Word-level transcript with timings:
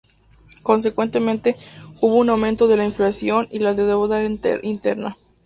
Consecuentemente, 0.63 1.55
hubo 1.99 2.15
un 2.15 2.31
aumento 2.31 2.67
de 2.67 2.75
la 2.75 2.85
inflación 2.85 3.47
y 3.51 3.59
de 3.59 3.65
la 3.65 3.75
deuda 3.75 4.23
interna. 4.23 5.15